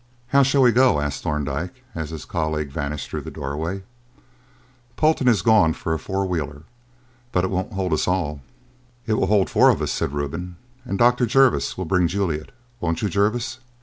"How 0.29 0.41
shall 0.41 0.63
we 0.63 0.71
go?" 0.71 0.99
asked 0.99 1.21
Thorndyke, 1.21 1.83
as 1.93 2.09
his 2.09 2.25
colleague 2.25 2.71
vanished 2.71 3.07
through 3.07 3.21
the 3.21 3.29
doorway. 3.29 3.83
"Polton 4.95 5.27
has 5.27 5.43
gone 5.43 5.73
for 5.73 5.93
a 5.93 5.99
four 5.99 6.25
wheeler, 6.25 6.63
but 7.31 7.43
it 7.43 7.51
won't 7.51 7.73
hold 7.73 7.93
us 7.93 8.07
all." 8.07 8.41
"It 9.05 9.13
will 9.13 9.27
hold 9.27 9.47
four 9.47 9.69
of 9.69 9.79
us," 9.79 9.91
said 9.91 10.11
Reuben, 10.11 10.55
"and 10.85 10.97
Dr. 10.97 11.27
Jervis 11.27 11.77
will 11.77 11.85
bring 11.85 12.07
Juliet; 12.07 12.49
won't 12.79 13.03
you, 13.03 13.09
Jervis?" 13.09 13.59